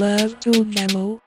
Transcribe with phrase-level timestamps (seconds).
[0.00, 1.20] Love to Memo.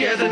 [0.00, 0.31] And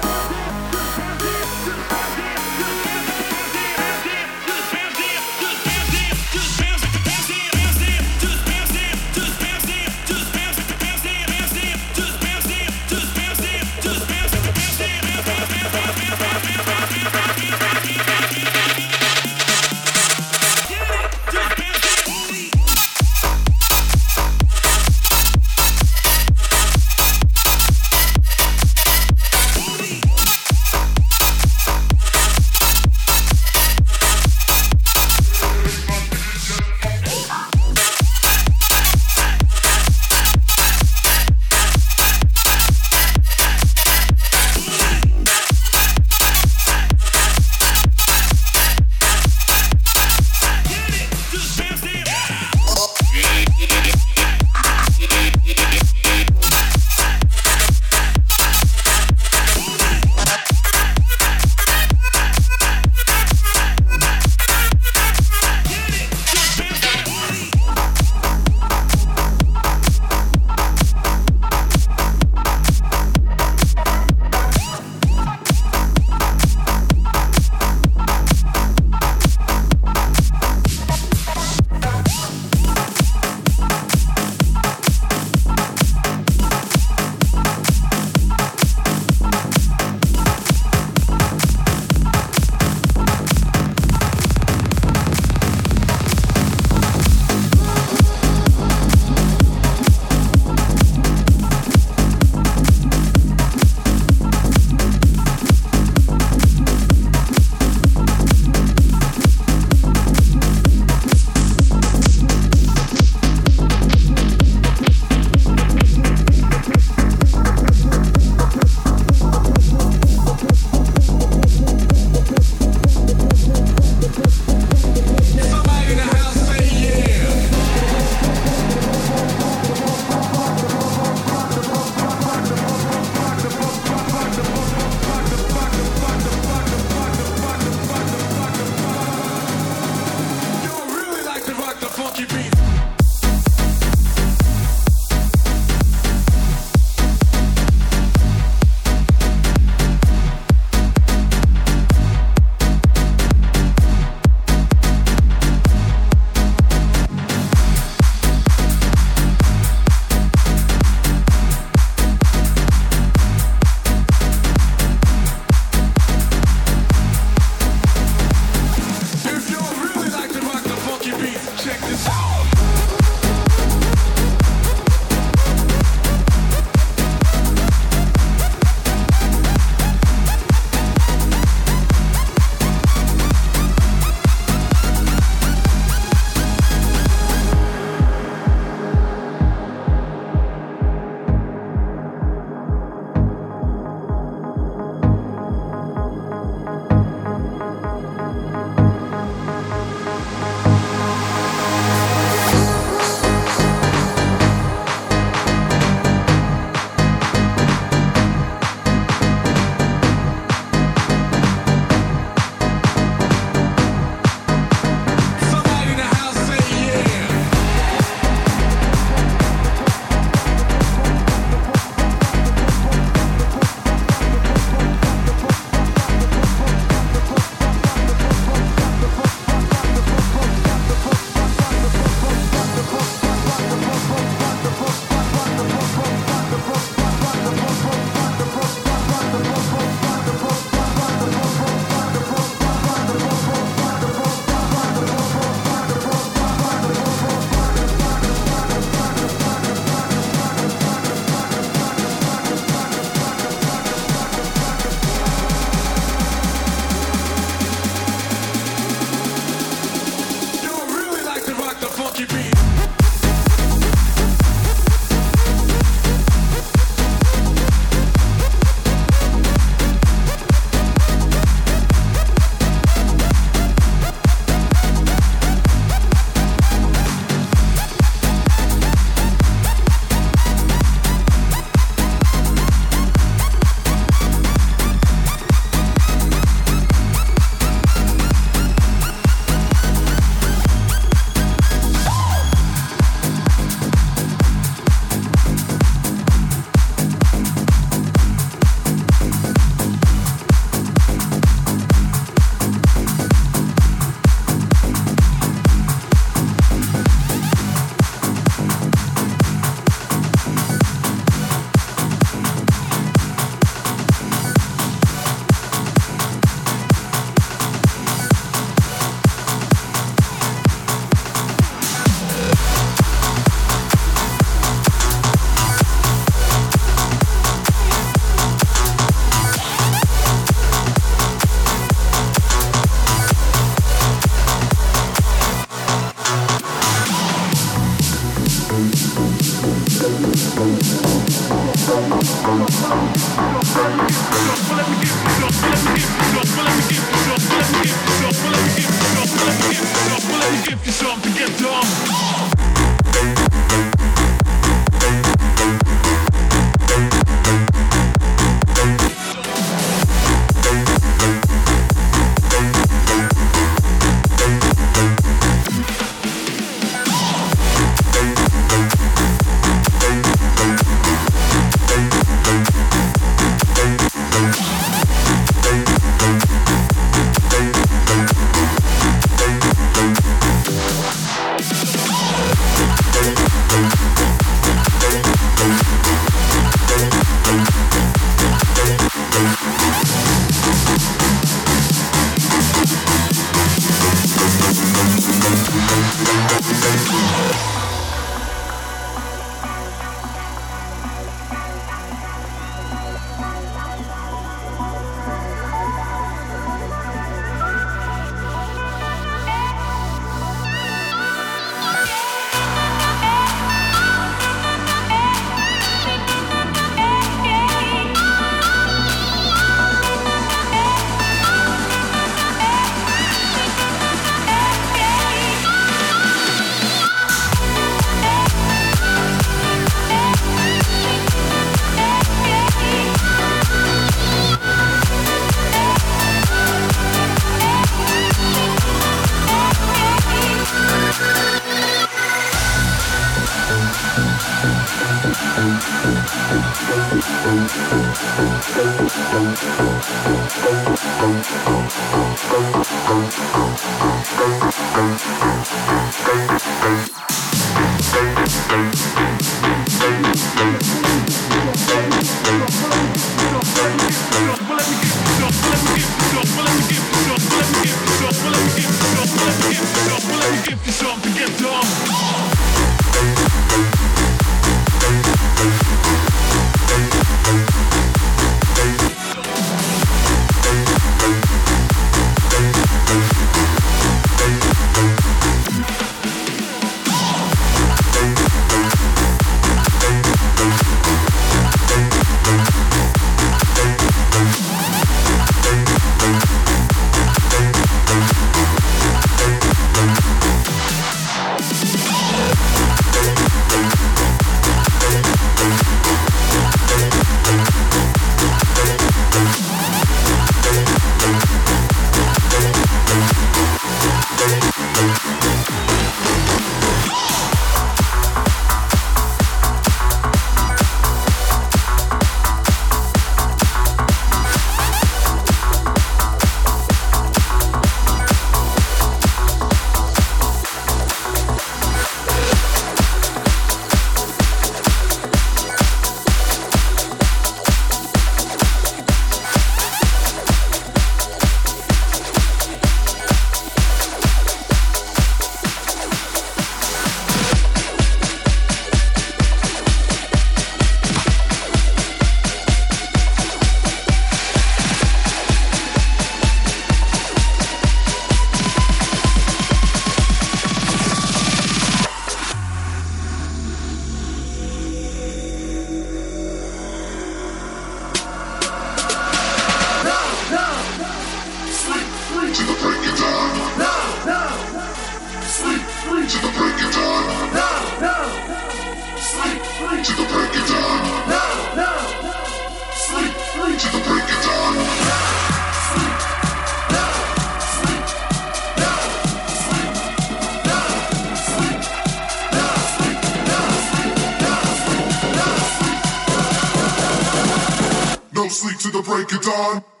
[598.51, 600.00] sleep to the break of dawn.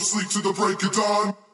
[0.00, 1.45] sleep till the break of dawn.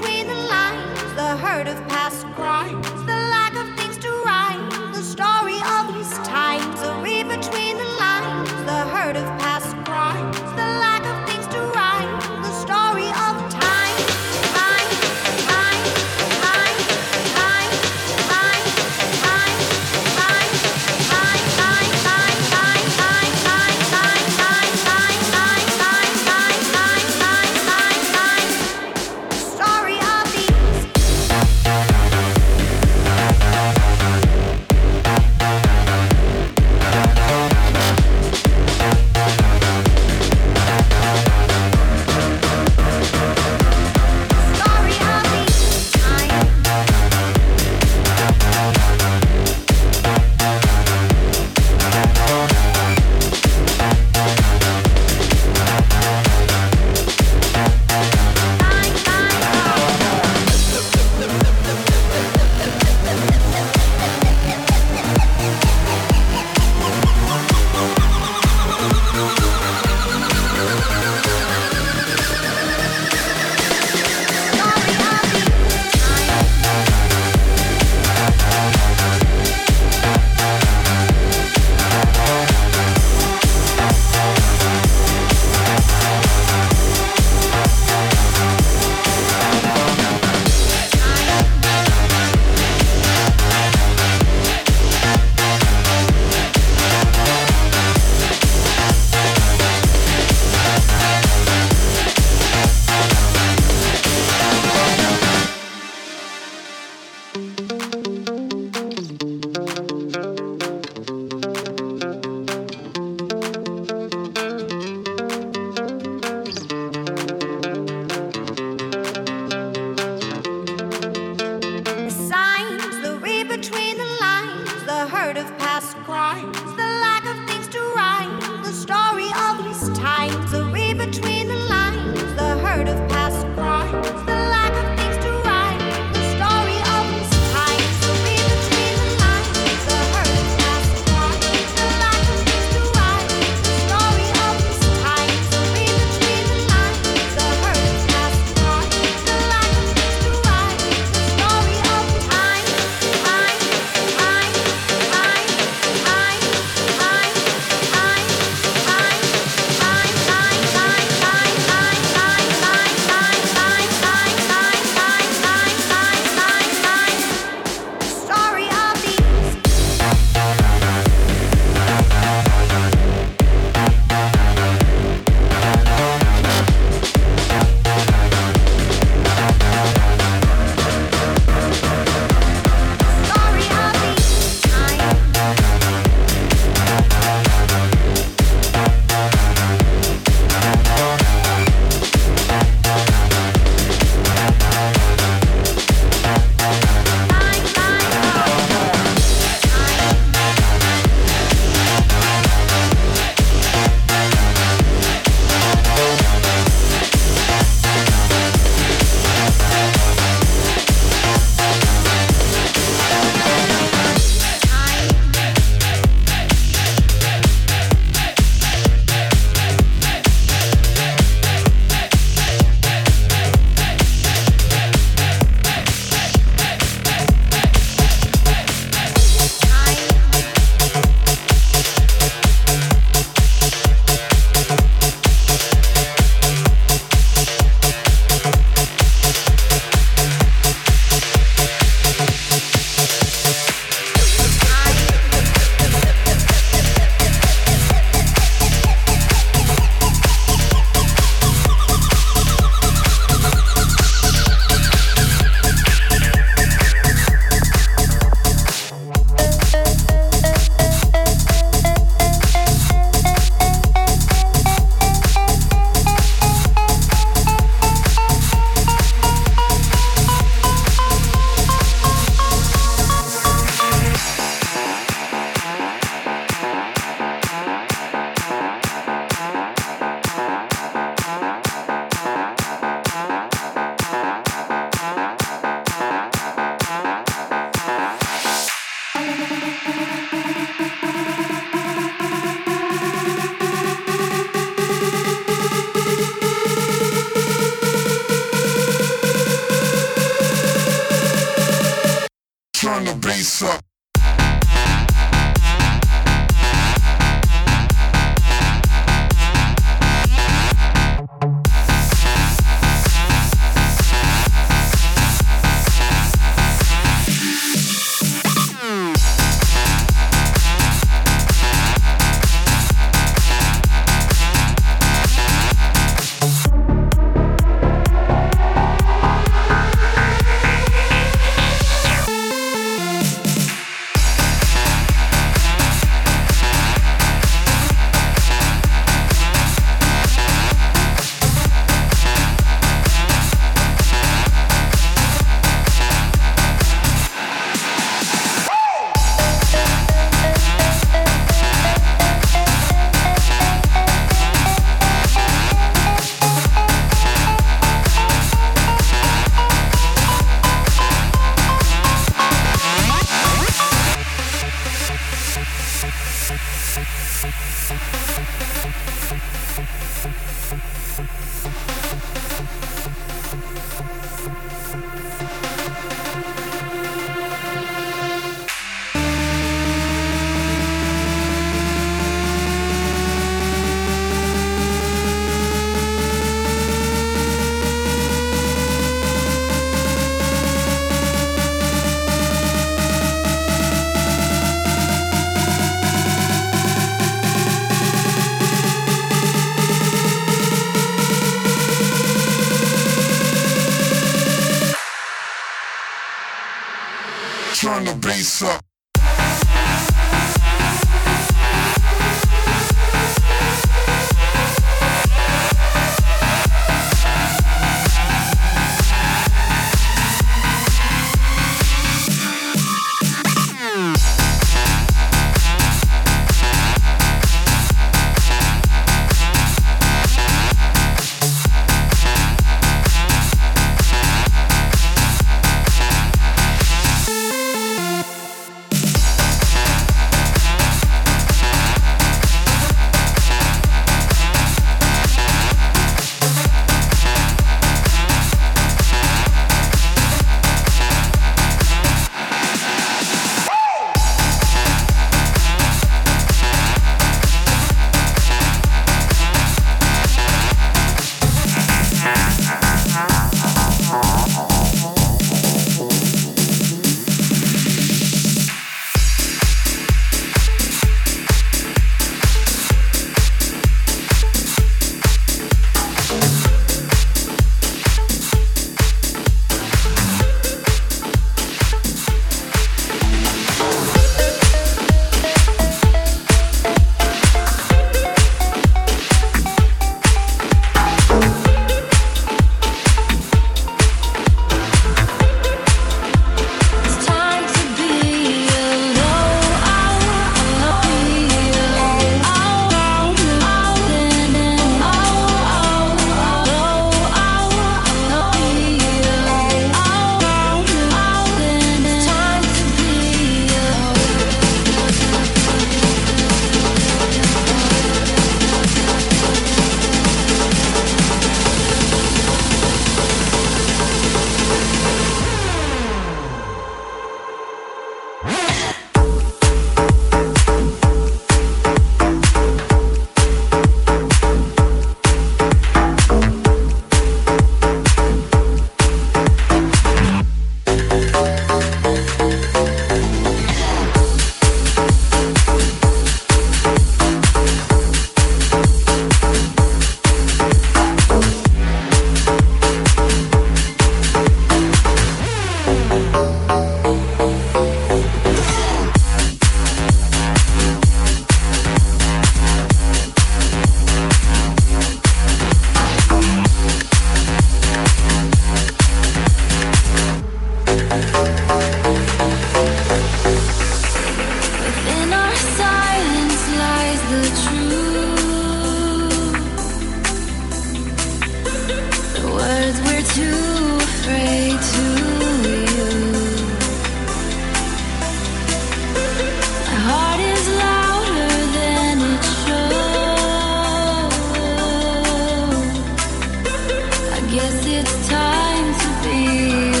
[598.01, 600.00] it's time to be.